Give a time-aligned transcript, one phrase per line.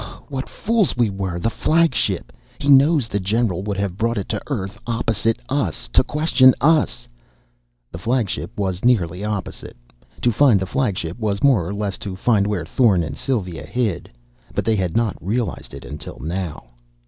[0.03, 1.37] "Oh, what fools we were!
[1.39, 2.33] The flagship!
[2.57, 7.07] He knows the General would have brought it to earth opposite us, to question us!"
[7.91, 9.77] The flagship was nearly opposite.
[10.23, 14.09] To find the flagship was more or less to find where Thorn and Sylva hid.
[14.55, 16.69] But they had not realized it until now.